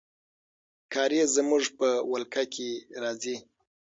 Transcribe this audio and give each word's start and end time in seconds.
کارېز 0.93 1.29
زموږ 1.37 1.63
په 1.79 1.87
ولکه 2.11 2.43
کې 2.53 2.69
راځي. 3.01 3.37